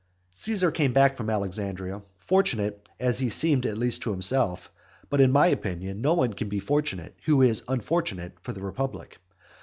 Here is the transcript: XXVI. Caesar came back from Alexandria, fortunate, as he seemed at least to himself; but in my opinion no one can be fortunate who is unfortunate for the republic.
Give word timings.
XXVI. 0.33 0.37
Caesar 0.37 0.71
came 0.71 0.93
back 0.93 1.15
from 1.15 1.29
Alexandria, 1.29 2.01
fortunate, 2.17 2.89
as 2.99 3.19
he 3.19 3.29
seemed 3.29 3.67
at 3.67 3.77
least 3.77 4.01
to 4.01 4.09
himself; 4.09 4.71
but 5.11 5.21
in 5.21 5.31
my 5.31 5.45
opinion 5.45 6.01
no 6.01 6.15
one 6.15 6.33
can 6.33 6.49
be 6.49 6.59
fortunate 6.59 7.15
who 7.25 7.43
is 7.43 7.63
unfortunate 7.67 8.33
for 8.41 8.51
the 8.51 8.61
republic. 8.63 9.19